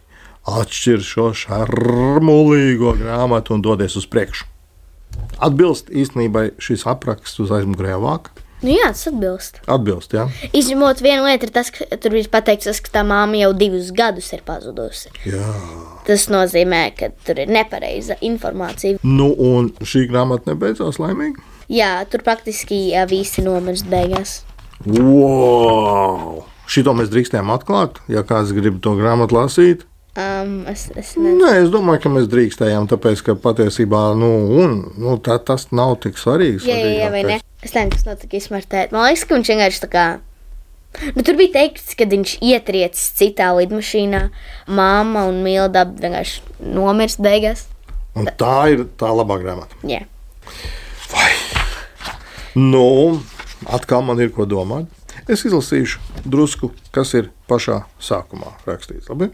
Atšķir 0.44 1.00
šo 1.00 1.30
šarmulīgo 1.40 2.92
grāmatu 2.98 3.54
un 3.56 3.62
dodies 3.64 3.96
uz 3.96 4.04
priekšu. 4.10 4.44
Atbilst 5.44 5.88
īstenībai 5.88 6.50
šis 6.60 6.84
apraksts 6.90 7.40
uz 7.40 7.52
aizmugurējā 7.54 8.00
vāka. 8.02 8.34
Nu, 8.64 8.72
jā, 8.72 8.90
tas 8.94 9.08
atbilst. 9.10 9.58
Atbilst, 9.68 10.14
jā. 10.16 10.24
Izņemot 10.56 11.00
vienu 11.04 11.26
lietu, 11.26 11.48
ir 11.48 11.52
tas, 11.52 11.68
ka 11.72 11.84
tur 12.00 12.14
ir 12.16 12.28
pateikts, 12.32 12.80
ka 12.84 12.92
tā 12.94 13.02
māma 13.04 13.36
jau 13.36 13.50
divus 13.56 13.90
gadus 13.92 14.30
ir 14.36 14.44
pazudusi. 14.46 15.12
jā. 15.28 15.48
Tas 16.04 16.26
nozīmē, 16.28 16.82
ka 16.96 17.10
tur 17.24 17.40
ir 17.40 17.48
nepareiza 17.48 18.16
informācija. 18.24 19.00
Nu, 19.04 19.30
un 19.32 19.70
šī 19.80 20.06
grāmata 20.10 20.52
nebeidzās 20.52 21.00
laimīgi. 21.00 21.40
Jā, 21.72 22.04
tur 22.12 22.20
praktiski 22.24 22.90
jā, 22.92 23.06
visi 23.08 23.44
nomirst 23.44 23.88
beigās. 23.88 24.42
Wow! 24.84 26.44
Šito 26.68 26.92
mēs 26.96 27.08
drīkstējām 27.12 27.52
atklāt, 27.52 28.00
ja 28.12 28.24
kāds 28.24 28.52
grib 28.56 28.80
to 28.84 28.92
grāmatu 29.00 29.36
lasīt. 29.36 29.84
Um, 30.14 30.60
es, 30.70 30.84
es 30.94 31.16
nezinu. 31.18 31.40
Nē, 31.42 31.64
es 31.64 31.72
domāju, 31.74 32.04
ka 32.04 32.10
mēs 32.14 32.28
drīkstējām, 32.30 32.86
tāpēc, 32.92 33.22
ka 33.26 33.34
patiesībā 33.42 34.02
nu, 34.14 34.28
un, 34.62 34.76
nu, 34.94 35.16
tā, 35.18 35.40
tas 35.42 35.66
nav 35.74 35.96
tik 36.04 36.20
svarīgs. 36.20 36.68
Jā, 36.68 36.76
jā, 36.78 36.92
jā, 37.00 37.08
vai 37.10 37.24
ne? 37.26 37.40
Es 37.64 37.74
nezinu, 37.74 37.96
kas 37.96 38.06
notika 38.06 38.38
izsmartēt. 38.38 38.94
Man 38.94 39.08
liekas, 39.08 39.26
ka 39.26 39.34
viņš 39.34 39.50
vienkārši 39.50 39.82
tā 39.82 39.90
kā. 39.90 40.06
Nu, 41.16 41.24
tur 41.26 41.34
bija 41.40 41.56
teikts, 41.56 41.96
ka 41.98 42.06
viņš 42.06 42.36
ietriecis 42.46 43.10
citā 43.18 43.50
lidmašīnā. 43.58 44.22
Māma 44.70 45.26
un 45.26 45.42
Milda 45.42 45.82
vienkārši 45.90 46.62
nomirst 46.78 47.18
beigās. 47.24 47.66
Un 48.14 48.30
tā 48.38 48.58
ir 48.70 48.86
tā 49.00 49.10
labā 49.10 49.40
grāmata. 49.42 49.74
Jā. 49.82 50.04
Nu, 52.54 53.18
atkal 53.66 54.06
man 54.06 54.22
ir 54.22 54.30
ko 54.30 54.46
domāt. 54.46 54.86
Es 55.30 55.44
izlasīšu 55.48 56.00
drusku, 56.28 56.68
kas 56.92 57.14
ir 57.16 57.30
pašā 57.48 57.82
sākumā 58.02 58.50
rakstīts. 58.66 59.08
Labi? 59.08 59.30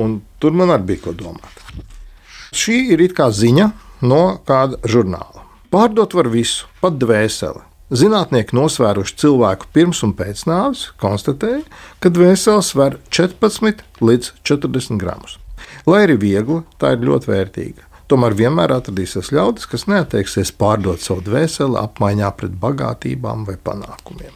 Un 0.00 0.20
tur 0.40 0.56
man 0.56 0.72
arī 0.72 0.94
bija 0.94 1.08
ko 1.08 1.16
domāt. 1.16 1.64
Šī 2.56 2.78
ir 2.94 3.02
it 3.04 3.12
kā 3.18 3.28
ziņa 3.28 3.70
no 4.00 4.40
kāda 4.48 4.80
žurnāla. 4.88 5.44
Pārdot 5.70 6.16
var 6.16 6.30
visu, 6.32 6.66
pat 6.80 6.96
dvēseli. 6.98 7.62
Zinātnieki 7.90 8.54
nosvēruši 8.54 9.16
cilvēku 9.18 9.68
pirms 9.74 10.00
un 10.06 10.14
pēc 10.18 10.44
nāves, 10.46 10.88
konstatēja, 11.02 11.64
ka 12.02 12.10
dvēsele 12.14 12.62
sver 12.62 12.96
14 13.10 13.84
līdz 14.00 14.32
40 14.46 14.98
gramus. 14.98 15.36
Lai 15.90 16.04
arī 16.06 16.16
viegla, 16.22 16.62
tā 16.80 16.94
ir 16.94 17.06
ļoti 17.06 17.30
vērtīga. 17.30 17.86
Tomēr 18.10 18.34
vienmēr 18.38 18.72
atradīsies 18.74 19.30
ļaudis, 19.34 19.68
kas 19.70 19.86
neatteiksies 19.90 20.50
pārdot 20.58 21.02
savu 21.02 21.22
dvēseli 21.28 21.78
apmaiņā 21.78 22.30
pret 22.38 22.56
bagātībām 22.62 23.44
vai 23.46 23.58
panākumiem. 23.58 24.34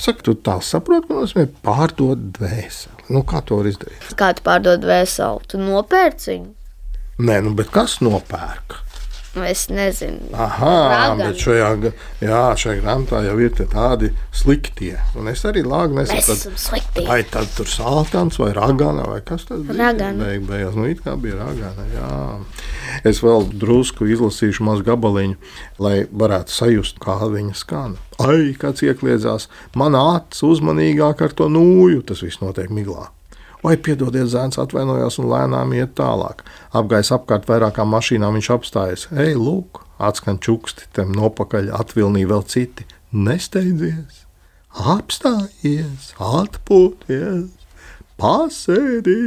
Saka, 0.00 0.24
tu 0.26 0.34
tā 0.34 0.58
saproti, 0.64 1.08
ka 1.08 1.18
nozīmē 1.20 1.46
pārdot 1.64 2.28
dvēseli. 2.38 3.06
Nu, 3.14 3.22
kā 3.28 3.42
to 3.46 3.60
var 3.60 3.68
izdarīt? 3.70 4.08
Kā 4.18 4.32
tu 4.36 4.44
pārdod 4.46 4.86
veselu? 4.88 5.42
Tu 5.48 5.60
nopērci 5.60 6.30
viņu? 6.32 6.50
Nē, 7.24 7.38
nu, 7.46 7.52
bet 7.54 7.70
kas 7.74 8.00
nopērk? 8.02 8.80
Nu, 9.34 9.42
Es 9.42 9.66
nezinu. 9.68 10.30
Aha, 10.32 10.74
Ragani. 10.88 11.24
bet 11.24 11.40
šajā, 11.42 11.70
jā, 12.22 12.42
šajā 12.60 12.82
grāmatā 12.84 13.22
jau 13.26 13.34
ir 13.42 13.50
tādi 13.58 14.12
sliktie. 14.30 14.94
Un 15.18 15.28
es 15.32 15.42
arī 15.48 15.64
lāgu 15.66 16.04
slikti. 16.06 17.02
Vai 17.08 17.22
tad 17.26 17.50
tur 17.56 17.66
sāpēns 17.66 18.38
vai 18.38 18.52
ragana 18.54 19.08
vai 19.10 19.20
kas 19.26 19.48
tas 19.48 19.64
bija? 19.66 19.78
Ragana. 19.88 20.24
Beig, 20.24 20.46
beigās, 20.46 20.78
nu, 20.78 20.86
it 20.86 21.02
kā 21.02 21.16
bija 21.20 21.40
ragana. 21.42 21.88
Jā. 21.96 22.12
Es 23.10 23.18
vēl 23.24 23.48
drusku 23.58 24.06
izlasīšu 24.14 24.62
mazu 24.68 24.86
gabaliņu, 24.86 25.34
lai 25.82 25.96
varētu 26.12 26.54
sajust, 26.54 27.02
kā 27.02 27.18
viņa 27.26 27.58
skan. 27.58 27.98
Ai, 28.22 28.54
kāds 28.54 28.86
iekļiedzās, 28.86 29.48
man 29.74 29.98
acis 29.98 30.44
uzmanīgāk 30.46 31.24
ar 31.26 31.34
to 31.34 31.50
nūju, 31.50 32.04
tas 32.06 32.22
viss 32.22 32.38
notiek 32.44 32.70
miglā. 32.70 33.08
Vai 33.64 33.78
piedodiet, 33.80 34.28
zēns 34.28 34.58
atvainojās 34.60 35.16
un 35.22 35.30
lēnām 35.30 35.72
iet 35.72 35.94
tālāk. 35.96 36.42
Apgājis 36.76 37.14
apkārt 37.16 37.48
vairākām 37.48 37.88
mašīnām, 37.94 38.36
viņš 38.36 38.50
apstājas. 38.52 39.06
Ej, 39.16 39.38
lūk, 39.40 39.80
atskan 39.96 40.36
čuksti, 40.44 40.90
tam 40.92 41.14
nopakaļ 41.16 41.70
atvilnīja 41.72 42.28
vēl 42.34 42.44
citi. 42.52 42.84
Nesteidzies, 43.14 44.24
apstājies, 44.74 46.10
atpūties, 46.20 47.48
pasēdī. 48.20 49.22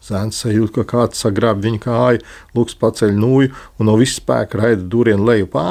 Zēns 0.00 0.38
sajūt, 0.40 0.72
ka 0.78 0.84
kāds 0.88 1.20
sagrāb 1.20 1.60
viņa 1.60 1.80
kāju, 1.84 2.22
lūks 2.56 2.78
paceļ 2.80 3.12
nūju 3.20 3.50
un 3.52 3.90
no 3.90 3.96
visas 4.00 4.16
spēka 4.22 4.62
raida 4.62 4.86
dūrienu 4.92 5.26
leju. 5.28 5.50
Pā, 5.52 5.64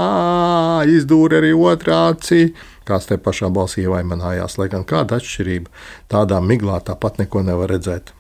izdūri 0.85 1.39
arī 1.39 1.55
otrā 1.57 2.03
acī. 2.11 2.51
Kāds 2.85 3.09
te 3.09 3.17
pašā 3.21 3.49
balsī 3.53 3.87
ievaimanājās, 3.87 4.59
lai 4.61 4.69
gan 4.69 4.85
kāda 4.85 5.17
atšķirība. 5.17 5.73
Tādā 6.13 6.39
miglā 6.45 6.77
tāpat 6.85 7.17
neko 7.21 7.41
nevar 7.45 7.73
redzēt. 7.73 8.13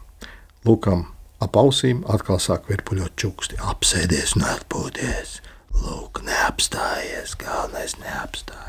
Lūkam, 0.65 1.05
ap 1.41 1.61
ausīm 1.61 2.01
atkal 2.09 2.41
sāk 2.41 2.67
virpuļot 2.69 3.15
čuksti. 3.19 3.61
Apsēdies 3.71 4.35
un 4.37 4.47
atpūties. 4.49 5.39
Lūk, 5.79 6.23
neapstājies, 6.25 7.37
galvenais 7.39 7.95
neapstājies. 8.01 8.67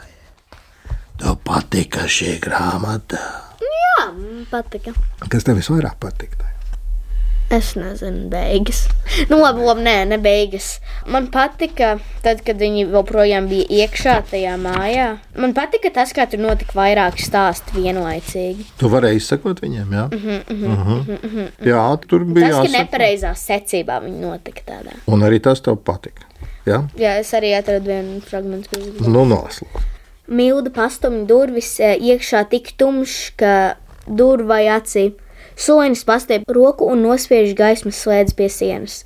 Tev 1.20 1.40
patika 1.44 2.06
šī 2.08 2.36
grāmata. 2.44 3.20
Jā, 3.60 4.06
man 4.12 4.46
patika. 4.52 4.94
Kas 5.28 5.44
tev 5.44 5.58
visvairāk 5.60 5.98
patika? 6.00 6.59
Es 7.50 7.72
nezinu, 7.74 8.28
beigas. 8.30 8.84
Nu, 9.26 9.40
labi, 9.40 9.64
labi, 9.66 9.82
nē, 9.82 9.94
ne 10.12 10.18
beigas. 10.22 10.76
Man 11.10 11.24
patika, 11.34 11.96
tad, 12.22 12.44
kad 12.46 12.60
viņi 12.62 12.84
joprojām 12.92 13.48
bija 13.50 13.66
iekšā 13.82 14.14
tajā 14.30 14.52
mājā. 14.62 15.08
Man 15.34 15.50
patika 15.56 15.90
tas, 15.96 16.12
kā 16.14 16.28
tur 16.30 16.38
notika 16.44 16.78
vairāki 16.78 17.26
stāsti 17.26 17.74
vienlaicīgi. 17.74 18.68
Tu 18.78 18.90
varēji 18.92 19.18
izsekot 19.18 19.64
viņiem, 19.64 19.96
jā? 19.98 20.04
Mm 20.12 20.20
-hmm, 20.20 20.54
mm 20.54 21.16
-hmm. 21.24 21.48
Jā, 21.66 21.98
tur 22.06 22.24
bija 22.24 22.48
Tas, 22.48 22.56
ka 22.70 22.78
nepareizā 22.78 23.34
secībā 23.34 23.98
viņi 24.04 24.20
notika 24.20 24.62
tādā. 24.66 24.94
Un 25.06 25.20
arī 25.20 25.40
tas 25.40 25.60
tev 25.60 25.76
patika. 25.76 26.22
Jā, 26.66 26.84
Jā, 26.96 27.18
es 27.18 27.32
arī 27.34 27.58
atradu 27.58 27.90
vienu 27.90 28.20
fragment, 28.20 28.68
kur 28.68 29.08
nu 29.08 29.24
nolaslu. 29.24 29.66
Milda 30.26 30.70
pastumja 30.70 31.24
durvis 31.26 31.80
e, 31.80 31.96
iekšā 31.96 32.44
tik 32.50 32.72
tumšs, 32.76 33.32
ka 33.36 33.74
durvai 34.06 34.66
acī. 34.68 35.12
Solis 35.56 36.04
pastiep 36.06 36.44
roku 36.50 36.88
un 36.90 37.02
nospiež 37.06 37.54
gaismas 37.58 38.00
slēdz 38.02 38.36
pie 38.38 38.50
sienas. 38.52 39.02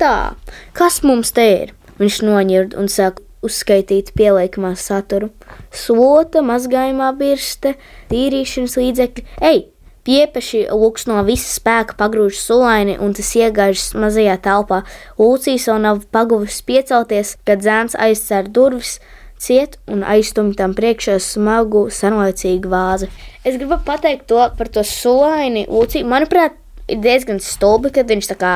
Tā, 0.00 0.34
kas 0.74 1.02
mums 1.06 1.30
te 1.34 1.44
ir? 1.50 1.74
Viņš 2.00 2.22
noņird 2.26 2.74
un 2.78 2.90
sāk 2.90 3.20
uzskaitīt 3.44 4.14
pieliekamā 4.18 4.72
saturu. 4.80 5.30
Slota, 5.74 6.42
mazgājumā 6.42 7.12
birste, 7.18 7.76
tīrīšanas 8.10 8.76
līdzekļi. 8.80 9.26
Ej! 9.44 9.64
Piepeši 10.04 10.66
lūks 10.68 11.06
no 11.08 11.22
visa 11.24 11.48
spēka 11.48 11.94
pagrūž 11.96 12.36
sulaini, 12.36 12.98
un 13.00 13.14
tas 13.16 13.30
iegāžas 13.38 13.94
mazajā 13.96 14.34
telpā. 14.44 14.82
Lūcīs 15.16 15.64
vēl 15.70 15.80
nav 15.80 16.02
paguvis 16.12 16.58
piecelties, 16.66 17.38
kad 17.48 17.64
zēns 17.64 17.96
aizcer 17.96 18.50
durvis, 18.52 18.98
ciet 19.40 19.78
un 19.90 20.04
aizstumj 20.06 20.54
tam 20.58 20.74
priekšā 20.76 21.18
smagu, 21.22 21.86
senlaicīgu 21.92 22.70
vāzi. 22.70 23.10
Es 23.44 23.58
gribu 23.58 23.78
pateikt 23.84 24.28
to 24.30 24.42
par 24.58 24.70
to 24.72 24.84
sulaini. 24.86 25.66
Lūcī, 25.70 26.04
manuprāt, 26.08 26.56
ir 26.88 27.00
diezgan 27.04 27.40
stulbi, 27.42 27.92
kad 27.94 28.08
viņš 28.10 28.30
tā 28.32 28.38
kā 28.40 28.54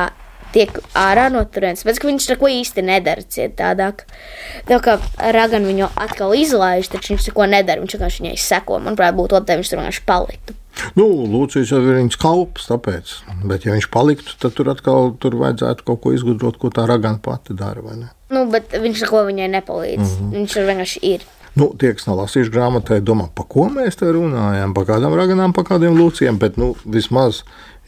tiek 0.53 0.79
ārā 0.97 1.27
no 1.33 1.43
turienes. 1.45 1.83
Pēc 1.85 2.01
tam 2.01 2.11
viņš 2.11 2.29
neko 2.33 2.49
īsti 2.59 2.85
nedara 2.85 3.25
cietādāk. 3.35 4.05
Tā 4.69 4.79
kā 4.83 4.97
Ragan 5.35 5.67
viņu 5.69 5.91
atkal 5.99 6.35
izlaiž, 6.37 6.89
taču 6.93 7.13
viņš 7.13 7.29
neko 7.31 7.49
nedara. 7.51 7.83
Viņš 7.83 7.97
vienkārši 7.97 8.25
viņai 8.25 8.41
seko. 8.43 8.79
Manuprāt, 8.85 9.17
būtu 9.17 9.37
labi, 9.37 9.53
ja 9.53 9.61
viņš 9.61 9.71
tur 9.71 9.81
vienkārši 9.81 10.05
paliktu. 10.09 10.57
Nu, 10.95 11.07
Lūcis 11.27 11.73
jau 11.73 11.81
ir 11.83 11.97
viņas 11.97 12.19
kalps, 12.21 12.69
tāpēc. 12.69 13.11
Bet, 13.43 13.65
ja 13.67 13.73
viņš 13.75 13.89
paliktu, 13.91 14.37
tad 14.39 14.55
tur 14.55 14.69
atkal 14.71 15.11
tur 15.19 15.35
vajadzētu 15.41 15.85
kaut 15.87 16.03
ko 16.05 16.13
izgudrot, 16.15 16.59
ko 16.61 16.71
tā 16.73 16.85
ragana 16.89 17.19
pati 17.23 17.57
dara. 17.57 17.83
Nu, 18.31 18.45
bet 18.51 18.71
viņš 18.77 19.03
neko 19.05 19.25
viņai 19.27 19.49
nepalīdz. 19.57 20.05
Mm 20.05 20.15
-hmm. 20.15 20.31
Viņš 20.37 20.55
tur 20.55 20.69
vienkārši 20.69 21.03
ir. 21.03 21.27
Nu, 21.57 21.73
tie, 21.79 21.93
kas 21.97 22.05
nav 22.07 22.19
lasījuši 22.21 22.53
grāmatā, 22.53 22.99
domā, 23.01 23.27
par 23.35 23.47
ko 23.49 23.65
mēs 23.73 23.97
te 23.99 24.05
runājam, 24.13 24.73
par 24.73 24.85
kādām 24.85 25.15
raganām, 25.17 25.53
par 25.53 25.65
kādiem 25.65 25.97
lūciem, 25.97 26.37
bet 26.39 26.57
nu, 26.57 26.75
vismaz 26.85 27.43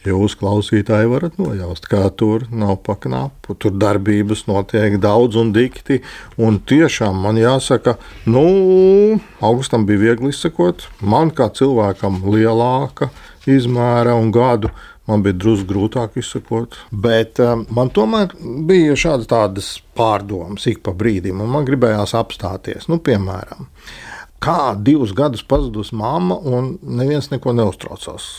jūs, 0.07 0.35
klausītāji, 0.39 1.09
varat 1.11 1.37
nojaust, 1.41 1.87
kā 1.91 2.03
tur 2.17 2.47
nav 2.49 2.77
pa 2.85 2.97
knapu. 3.01 3.55
Tur 3.61 3.75
darbības 3.77 4.45
notiek 4.49 4.97
daudz 5.01 5.37
un 5.39 5.51
dikti, 5.55 6.01
un 6.41 6.61
tiešām 6.65 7.21
man 7.25 7.39
jāsaka, 7.41 7.97
nu, 8.29 9.19
augustam 9.41 9.85
bija 9.89 10.05
viegli 10.07 10.33
izsekot. 10.33 10.87
Man 11.01 11.33
kā 11.35 11.51
cilvēkam 11.53 12.23
lielāka 12.31 13.11
izmēra 13.49 14.13
un 14.17 14.29
gadu 14.33 14.69
Man 15.09 15.23
bija 15.25 15.35
drusku 15.35 15.65
grūtāk 15.71 16.19
izsakot, 16.21 16.77
bet 17.03 17.39
um, 17.41 17.65
man 17.73 17.89
tomēr 17.91 18.35
bija 18.67 18.93
šādas 18.99 19.29
tādas 19.31 19.71
pārdomas 19.97 20.67
ik 20.69 20.83
pa 20.85 20.93
brīdim, 20.95 21.41
un 21.41 21.49
man 21.51 21.65
gribējās 21.67 22.13
apstāties. 22.19 22.85
Nu, 22.91 22.99
piemēram, 23.01 23.65
kā 24.45 24.75
divus 24.77 25.15
gadus 25.17 25.43
pazudusi 25.43 25.97
mamma, 25.97 26.37
un 26.37 26.75
neviens 26.85 27.31
neko 27.33 27.55
neuztraucās. 27.57 28.29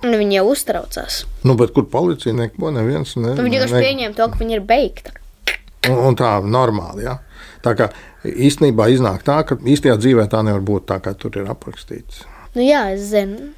Nu, 0.00 0.16
Viņi 0.16 0.38
jau 0.38 0.46
uztraucās. 0.54 1.24
Nu, 1.44 1.56
bet 1.60 1.74
kur 1.76 1.84
policija 1.92 2.32
neko 2.36 2.72
neviens 2.72 3.16
ne, 3.18 3.34
Nu, 3.36 3.44
Viņi 3.44 3.58
vienkārši 3.60 3.82
pieņēma 3.84 4.16
to, 4.16 4.28
ka 4.32 4.40
viņi 4.40 4.56
ir 4.56 4.62
beigti. 4.64 5.12
Un, 5.90 5.98
un 6.10 6.16
tā 6.16 6.38
normāli. 6.44 7.04
Ja? 7.04 7.18
Tā 7.64 7.74
kā 7.76 7.90
īstenībā 8.24 8.88
iznāk 8.92 9.24
tā, 9.26 9.40
ka 9.48 9.58
īstajā 9.60 9.98
dzīvē 10.00 10.26
tā 10.32 10.40
nevar 10.46 10.64
būt 10.64 10.88
tā, 10.88 11.00
kā 11.04 11.12
tur 11.16 11.36
ir 11.40 11.48
aprakstīts. 11.52 12.24
Nu, 12.56 12.64
jā, 12.64 12.86
es 12.94 13.10
zinu. 13.12 13.52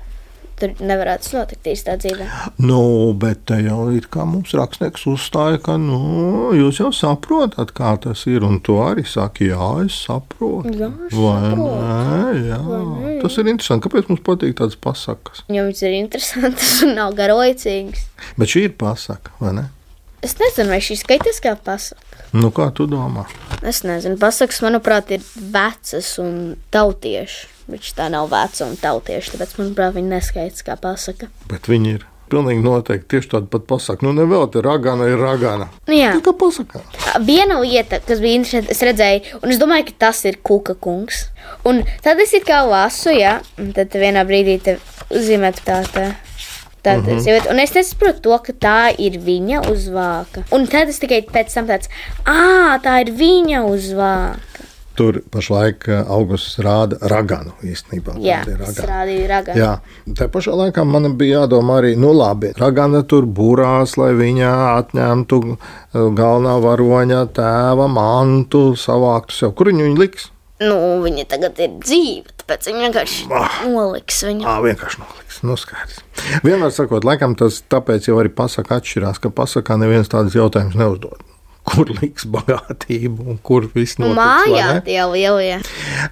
Tur 0.63 0.75
nevarētu 0.79 1.33
notikt 1.35 1.67
īstā 1.73 1.97
dzīvē. 1.99 2.27
Nu, 2.63 2.79
bet 3.19 3.41
te 3.51 3.57
jau 3.65 3.89
ir 3.91 4.05
kā 4.13 4.23
mums 4.29 4.53
rakstnieks 4.55 5.03
uzstāja, 5.11 5.59
ka 5.65 5.75
nu, 5.81 5.99
jūs 6.55 6.79
jau 6.79 6.93
saprotat, 6.95 7.73
kā 7.75 7.97
tas 8.05 8.23
ir. 8.31 8.45
Un 8.47 8.61
to 8.63 8.77
arī 8.85 9.03
saka, 9.09 9.43
jā, 9.49 9.71
es 9.83 9.97
saprotu. 10.07 10.71
Jā, 10.79 10.93
es 11.09 11.17
Vai 11.19 11.35
saprotu. 11.51 11.83
nē, 11.83 12.47
jā. 12.53 12.61
Tas 13.25 13.39
ir 13.43 13.51
interesanti. 13.51 13.89
Kāpēc 13.89 14.11
mums 14.13 14.23
patīk 14.31 14.55
tādas 14.63 14.79
pasakas? 14.79 15.43
Jo 15.51 15.67
viņas 15.67 15.83
ir 15.89 15.99
interesantas 15.99 16.73
un 16.87 16.95
nav 17.01 17.17
garlaicīgas. 17.19 18.07
Bet 18.39 18.55
šī 18.55 18.69
ir 18.71 18.77
pasaka, 18.79 19.35
vai 19.43 19.57
ne? 19.59 19.67
Es 20.23 20.37
nezinu, 20.39 20.71
vai 20.71 20.79
šī 20.85 20.95
skaitās 21.01 21.41
kā 21.43 21.57
pasaka. 21.59 22.21
Nu, 22.33 22.53
kā 22.55 22.69
tu 22.75 22.87
domā? 22.87 23.25
Es 23.67 23.83
nezinu, 23.87 24.17
pasakas, 24.23 24.61
manuprāt, 24.63 25.11
ir 25.17 25.25
vecas 25.53 26.15
un 26.23 26.55
tautieši. 26.73 27.49
Bet 27.73 27.91
tā 27.97 28.07
nav 28.11 28.29
veca 28.33 28.67
un 28.67 28.79
tautieši, 28.79 29.35
tāpēc, 29.35 29.53
manuprāt, 29.61 29.95
viņi 29.97 30.11
neskaitās 30.15 30.65
kā 30.67 30.79
pasaka. 30.81 31.31
Bet 31.51 31.69
viņi 31.71 31.95
ir. 31.99 32.09
Pilnīgi 32.33 32.63
noteikti 32.65 33.11
tieši 33.13 33.29
tāda 33.35 33.49
pat 33.53 33.67
pasaka. 33.69 34.07
Nu, 34.07 34.15
nevēl 34.17 34.47
te 34.55 34.63
ragana 34.65 35.05
ir 35.11 35.19
ragana. 35.21 35.67
Nu, 35.85 35.93
jā, 35.93 36.15
Tā 36.17 36.23
kā 36.25 36.33
pasakā. 36.41 36.81
viena 37.21 37.59
lieta, 37.61 37.99
kas 38.01 38.23
bija 38.25 38.39
interesanta, 38.39 38.73
es 38.73 38.81
redzēju, 38.89 39.43
un 39.43 39.53
es 39.53 39.59
domāju, 39.61 39.91
ka 39.91 39.99
tas 40.07 40.23
ir 40.25 40.39
kuka 40.41 40.73
kungs. 40.73 41.27
Un 41.69 41.83
tad 42.01 42.23
es 42.25 42.33
it 42.33 42.47
kā 42.49 42.63
lasu, 42.65 43.13
jā, 43.13 43.35
un 43.61 43.75
tad 43.77 43.93
vienā 43.93 44.25
brīdī 44.25 44.57
te 44.65 44.79
uzzīmēt 45.13 45.61
tā, 45.67 45.83
tā. 45.93 46.07
Tā, 46.83 46.97
mm 46.99 47.07
-hmm. 47.07 47.51
Un 47.51 47.59
es 47.59 47.75
nesaprotu 47.75 48.21
to, 48.21 48.39
ka 48.39 48.53
tā 48.53 48.95
ir 48.99 49.19
viņa 49.19 49.71
uzvāka. 49.71 50.43
Un 50.51 50.67
tad 50.67 50.89
es 50.89 50.99
tikai 50.99 51.23
pēc 51.23 51.55
tam 51.55 51.67
tāds, 51.67 51.89
ah, 52.27 52.79
tā 52.83 53.01
ir 53.01 53.13
viņa 53.15 53.63
uzvāka. 53.65 54.39
Tur 54.95 55.23
pašlaik 55.31 55.87
eh, 55.89 56.05
augusts 56.09 56.59
rāda 56.59 56.99
raganu 57.09 57.53
īstenībā. 57.65 58.19
Jā, 58.21 58.43
Tāda 58.45 58.59
tas 58.59 58.79
ragana. 58.79 58.93
rādīja 58.93 59.29
raganu. 59.29 59.59
Jā, 59.59 59.81
tā 60.19 60.29
pašā 60.29 60.53
laikā 60.53 60.85
man 60.85 61.17
bija 61.17 61.39
jādomā 61.39 61.79
arī, 61.81 61.95
nu 61.97 62.13
labi, 62.13 62.53
ragana 62.59 63.03
tur 63.03 63.25
būrās, 63.25 63.97
lai 63.97 64.13
viņa 64.13 64.51
atņemtu 64.83 65.41
eh, 65.49 65.57
galvenā 65.95 66.59
varoņa 66.61 67.27
tēva 67.33 67.89
mantu, 67.89 68.77
savāktu 68.77 69.33
sev. 69.33 69.55
Kur 69.55 69.73
viņu 69.73 69.89
viņa 69.89 69.99
liks? 69.99 70.29
Nu, 70.63 70.77
viņa 71.03 71.25
tagad 71.31 71.59
ir 71.63 71.73
dzīva, 71.83 72.32
tāpēc 72.43 72.69
viņa 72.69 72.85
vienkārši 72.87 73.27
noliks 73.73 74.23
viņu. 74.27 74.47
Ā, 74.47 74.59
vienkārši 74.65 75.03
noliks. 75.03 75.41
Nu, 75.47 75.57
skaidrs. 75.59 76.01
Vienmēr 76.47 76.71
sakot, 76.75 77.07
laikam 77.07 77.37
tas 77.39 77.63
tāpēc 77.73 78.09
jau 78.11 78.19
arī 78.23 78.31
pasaka 78.35 78.79
atšķirās, 78.79 79.23
ka 79.23 79.33
pasakā 79.35 79.79
neviens 79.81 80.11
tādas 80.13 80.37
jautājumus 80.39 80.79
neuzdod. 80.79 81.23
Kur 81.63 81.87
liks 82.01 82.25
bagātību 82.27 83.29
un 83.31 83.37
kur 83.47 83.69
viss 83.71 83.95
notiks? 84.03 84.19
mājā 84.19 84.81
tie 84.83 84.99
lielie. 85.07 85.61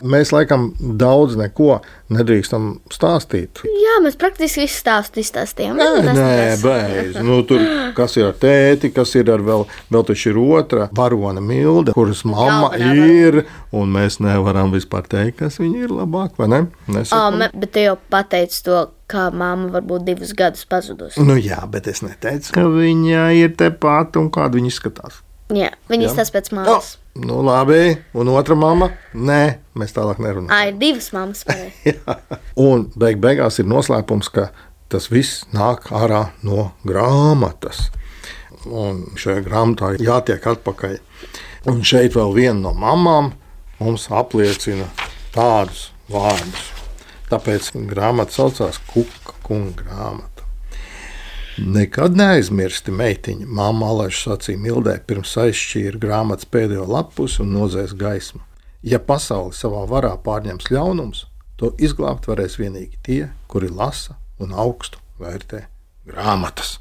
Mēs 0.06 0.30
laikam 0.30 0.68
daudz 0.78 1.34
neko 1.40 1.80
nedrīkstam 2.10 2.64
stāstīt. 2.92 3.62
Jā, 3.66 3.96
mēs 4.04 4.16
praktiski 4.20 4.64
visu 4.64 4.80
stāstu 4.82 5.22
izstāstījām. 5.22 5.78
Nē, 5.78 5.86
nē 6.04 6.14
nekas. 6.14 6.62
beidz. 6.64 7.18
Nu, 7.26 7.40
tur, 7.48 7.62
kas 7.96 8.16
ir 8.18 8.28
ar 8.30 8.36
tēti, 8.42 8.90
kas 8.94 9.14
ir 9.18 9.30
ar 9.30 9.44
vēl, 9.46 9.64
vēl 9.94 10.06
taču 10.10 10.32
ir 10.32 10.40
otra 10.42 10.88
varona 10.96 11.40
milde, 11.44 11.94
kuras 11.96 12.24
mamma 12.28 12.70
Galvenā 12.74 13.08
ir, 13.08 13.40
un 13.72 13.92
mēs 13.94 14.20
nevaram 14.24 14.72
vispār 14.74 15.06
teikt, 15.10 15.38
kas 15.44 15.58
viņa 15.62 15.84
ir 15.86 15.94
labāk, 15.94 16.36
vai 16.40 16.48
ne? 16.48 16.62
Nesakam. 16.88 17.38
me- 17.38 17.50
Bet 17.54 17.72
tu 17.72 17.78
jau 17.84 17.96
pateici 18.10 18.62
to, 18.64 18.88
kā 19.10 19.28
mamma 19.32 19.70
varbūt 19.80 20.04
divus 20.06 20.32
gadus 20.32 20.64
pazudusi. 20.64 21.18
Nu 21.26 21.34
jā, 21.34 21.62
bet 21.70 21.86
es 21.90 22.00
neteicu, 22.02 22.52
ka 22.52 22.60
viņa 22.70 23.24
ir 23.38 23.54
tepat 23.58 24.16
un 24.16 24.30
kāda 24.30 24.54
viņa 24.58 24.70
izskatās. 24.70 25.20
Jā, 25.50 25.72
viņa 25.90 26.02
Jā. 26.06 26.10
izstāsta 26.12 26.38
pēc 26.38 26.52
mammas. 26.54 26.96
Nu 27.14 27.40
labi, 27.42 27.96
un 28.14 28.30
otra 28.32 28.54
mamma? 28.58 28.90
Nē, 29.14 29.42
mēs 29.78 29.94
tālāk 29.96 30.20
nerunājam. 30.22 30.70
Ir 30.70 30.78
divas 30.80 31.10
mammas. 31.14 31.44
Un 32.68 32.88
beig 32.98 33.20
beigās 33.22 33.60
ir 33.60 33.68
noslēpums, 33.70 34.30
ka 34.32 34.50
tas 34.90 35.10
viss 35.10 35.44
nāk 35.54 35.90
ārā 35.94 36.28
no 36.46 36.70
grāmatas. 36.86 37.88
Un 38.66 39.06
šajā 39.18 39.44
grāmatā 39.46 39.94
jātiek 40.02 40.46
atpakaļ. 40.54 40.98
Un 41.70 41.82
šeit 41.86 42.16
vēl 42.16 42.34
viena 42.36 42.58
no 42.60 42.74
mamām 42.76 43.32
mums 43.80 44.08
apliecina 44.12 44.88
tādus 45.34 45.88
vārdus. 46.10 46.68
Tāpēc 47.30 47.70
grāmata 47.88 48.34
saucās 48.34 48.80
Kuka 48.90 49.36
kunga 49.46 49.82
grāmata. 49.82 50.29
Nekad 51.60 52.14
neaizmirsti, 52.16 52.92
meitiņa, 52.96 53.44
māma 53.44 53.90
Alaiša 53.92 54.30
sacīja 54.30 54.60
Mildē, 54.62 54.94
pirms 55.04 55.34
aizšķīra 55.42 56.00
grāmatas 56.00 56.48
pēdējo 56.48 56.86
lapus 56.88 57.36
un 57.42 57.52
nozēs 57.52 57.92
gaismu. 58.00 58.40
Ja 58.80 58.96
pasauli 58.96 59.52
savā 59.52 59.82
varā 59.90 60.14
pārņems 60.24 60.70
ļaunums, 60.72 61.26
to 61.60 61.74
izglābt 61.76 62.30
varēs 62.30 62.56
tikai 62.56 62.88
tie, 63.04 63.20
kuri 63.46 63.68
lasa 63.68 64.16
un 64.40 64.56
augstu 64.56 65.02
vērtē 65.20 65.66
grāmatas. 66.08 66.78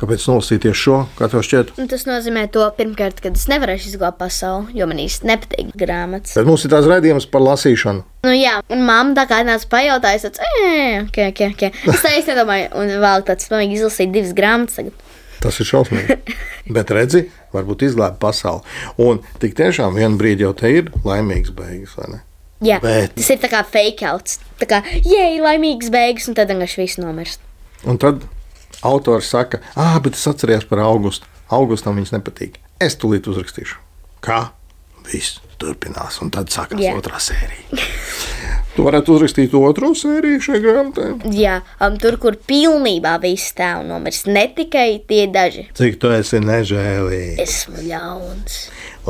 Kāpēc 0.00 0.22
nolasīties 0.30 0.78
šo? 0.80 0.94
Kā 1.18 1.26
tev 1.28 1.42
šķiet? 1.44 1.74
Un 1.80 1.88
tas 1.90 2.06
nozīmē 2.08 2.46
to, 2.54 2.62
pirmkārt, 2.78 3.18
ka 3.20 3.28
es 3.36 3.42
nevarēšu 3.52 3.90
izglābt 3.90 4.16
pasauli, 4.22 4.72
jo 4.78 4.86
man 4.88 5.02
īsti 5.02 5.28
nepatīk 5.28 5.74
grāmatas. 5.76 6.32
Bet 6.38 6.48
mums 6.48 6.64
ir 6.64 6.72
tās 6.72 6.88
raidījums 6.88 7.26
par 7.28 7.44
lasīšanu. 7.44 8.06
Nu, 8.24 8.32
jā, 8.32 8.54
un 8.72 8.86
mamma 8.88 9.12
tā 9.18 9.26
kā 9.28 9.42
nāca 9.44 9.68
pajautāt, 9.68 10.16
es 10.16 10.24
teicu, 10.24 11.04
ok, 11.04 11.20
ok, 11.34 11.42
ok. 11.52 11.66
Es 11.92 12.00
tā 12.06 12.14
īsti 12.16 12.32
nedomāju, 12.32 12.70
un 12.80 12.94
vēl 13.04 13.26
tāds, 13.28 13.50
man 13.52 13.60
vajag 13.60 13.76
izlasīt 13.76 14.16
divas 14.16 14.32
grāmatas. 14.40 14.80
Tagad. 14.80 15.04
Tas 15.44 15.60
ir 15.60 15.68
šausmīgi. 15.68 16.18
Bet 16.76 16.94
redzi, 16.96 17.26
varbūt 17.52 17.84
izglābt 17.90 18.16
pasauli. 18.24 18.64
Un 19.04 19.20
tik 19.40 19.52
tiešām 19.60 20.00
vienā 20.00 20.16
brīdī 20.20 20.48
jau 20.48 20.56
te 20.56 20.72
ir 20.80 20.88
laimīgs 21.04 21.52
beigas, 21.56 21.96
vai 22.00 22.10
ne? 22.16 22.24
Jā, 22.64 22.80
Bet- 22.80 23.16
tas 23.20 23.30
ir 23.36 23.40
tā 23.44 23.52
kā 23.52 23.62
fake 23.68 24.08
outs. 24.08 24.40
Tā 24.60 24.68
kā, 24.68 24.82
jē, 25.04 25.28
laimīgs 25.44 25.92
beigas, 25.92 26.28
un 26.28 26.36
tad 26.36 26.52
vienkārši 26.52 26.82
viss 26.86 27.00
nomirst. 27.00 27.44
Un 27.88 27.96
tad 28.00 28.24
autors 28.86 29.30
saka, 29.32 29.60
ah, 29.76 29.98
bet 30.02 30.18
es 30.18 30.26
atceros 30.30 30.66
par 30.68 30.84
augustu. 30.86 31.28
Augustam 31.50 31.98
viņas 31.98 32.14
nepatīk. 32.14 32.60
Es 32.80 32.96
tūlīt 33.00 33.26
uzrakstīšu. 33.30 33.80
Kā? 34.24 34.50
Viss 35.10 35.40
turpinās, 35.60 36.20
un 36.24 36.30
tad 36.32 36.52
sākās 36.52 36.80
yeah. 36.80 36.96
otrā 36.96 37.20
sērija. 37.22 37.80
Tu 38.70 38.84
varētu 38.86 39.16
uzrakstīt 39.16 39.54
otro 39.58 39.90
sēriju 39.98 40.40
šai 40.44 40.58
grāmatai. 40.62 41.08
Jā, 41.34 41.56
um, 41.82 41.96
tur, 42.00 42.14
kur 42.22 42.36
pilnībā 42.48 43.16
viss 43.20 43.50
un 43.58 43.90
nomirst, 43.90 44.28
ne 44.30 44.44
tikai 44.56 45.02
tie 45.10 45.24
daži. 45.26 45.66
Cik 45.74 45.98
tu 46.00 46.12
esi 46.14 46.38
nežēlīgs? 46.38 47.42
Esmu 47.42 47.82
ļauns. 47.88 48.60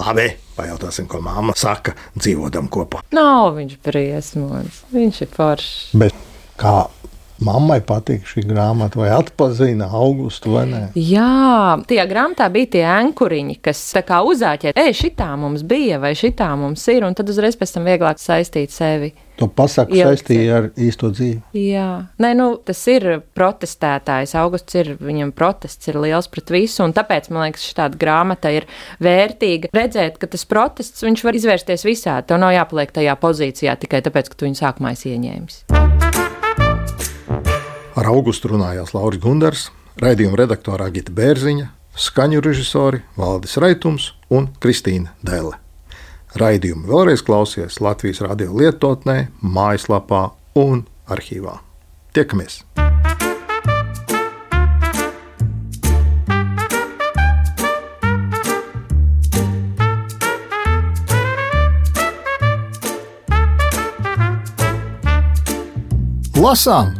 Labi, 0.01 0.27
pajautāsim, 0.57 1.07
ko 1.13 1.21
mamma 1.23 1.53
saka, 1.61 1.93
dzīvodam 2.17 2.73
kopā. 2.73 3.05
Nav 3.15 3.53
viņš 3.61 3.77
briesmonis, 3.85 4.81
viņš 4.97 5.21
ir 5.27 5.31
foršs. 5.37 5.77
Bet 6.01 6.17
kā 6.59 6.79
mammai 7.45 7.81
patīk 7.87 8.27
šī 8.29 8.45
grāmata, 8.49 9.01
vai 9.01 9.11
atpazina 9.15 9.89
augustu 9.91 10.57
vai 10.57 10.67
nē? 10.71 10.83
Jā, 10.99 11.79
tajā 11.89 12.07
grāmatā 12.11 12.51
bija 12.53 12.75
tie 12.77 12.85
ankuriņi, 12.89 13.59
kas 13.65 13.83
tā 13.97 14.05
kā 14.07 14.21
uzāķē, 14.27 14.75
ej, 14.77 14.95
šitā 15.05 15.33
mums 15.41 15.65
bija, 15.67 16.01
vai 16.03 16.13
šitā 16.19 16.53
mums 16.61 16.87
ir, 16.93 17.07
un 17.09 17.17
tad 17.19 17.33
uzreiz 17.33 17.59
pēc 17.59 17.77
tam 17.77 17.89
vieglāk 17.89 18.23
saistīt 18.23 18.75
sevi. 18.75 19.13
To 19.41 19.47
pasaku 19.49 19.97
Ielikt 19.97 20.21
saistīja 20.21 20.57
ar 20.59 20.67
īsto 20.77 21.09
dzīvi. 21.15 21.39
Jā, 21.57 21.87
Nē, 22.21 22.35
nu, 22.37 22.51
tas 22.61 22.83
ir 22.93 23.07
protestētājs. 23.37 24.35
Augusts 24.37 24.77
ir, 24.77 24.93
viņam 25.01 25.33
protests 25.33 25.89
ir 25.89 25.97
liels 26.03 26.29
pret 26.29 26.53
visu, 26.53 26.83
un 26.85 26.93
tāpēc 26.97 27.31
man 27.33 27.47
liekas, 27.47 27.65
šī 27.71 27.89
grāmata 27.97 28.53
ir 28.53 28.69
vērtīga. 29.01 29.73
Redzēt, 29.73 30.21
ka 30.21 30.29
tas 30.29 30.45
protests 30.45 31.07
viņš 31.07 31.25
var 31.25 31.41
izvērsties 31.41 31.89
visādi. 31.89 32.29
Tev 32.29 32.45
nav 32.45 32.53
jāpaliek 32.59 32.93
tajā 33.01 33.17
pozīcijā 33.25 33.81
tikai 33.81 34.05
tāpēc, 34.05 34.29
ka 34.29 34.37
tu 34.37 34.51
viņu 34.51 34.61
sākumā 34.61 34.93
ieņēmis. 34.93 36.10
Ar 37.99 38.07
augustu 38.07 38.53
runājās 38.53 38.93
Lauris 38.95 39.19
Gundars, 39.19 39.65
raidījuma 39.99 40.39
redaktorā 40.39 40.87
Gita 40.95 41.11
Bērziņa, 41.11 41.67
skaņu 41.99 42.43
režisori 42.45 43.01
Valdis 43.19 43.57
Raitums 43.59 44.13
un 44.31 44.47
Kristīna 44.63 45.11
Dēle. 45.27 45.59
Raidījumu 46.39 46.87
vēlreiz 46.87 47.25
klausies 47.27 47.81
Latvijas 47.83 48.23
radio 48.23 48.55
lietotnē, 48.55 49.27
mājaslapā 49.43 50.29
un 50.63 50.87
arhīvā. 51.11 51.59
Tiekamies! 52.15 52.63
Lasām 66.41 67.00